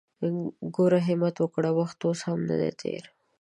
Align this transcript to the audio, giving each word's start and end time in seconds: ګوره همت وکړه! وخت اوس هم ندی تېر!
ګوره 0.75 0.99
همت 1.07 1.35
وکړه! 1.39 1.69
وخت 1.79 1.99
اوس 2.07 2.19
هم 2.27 2.39
ندی 2.49 2.71
تېر! 2.81 3.03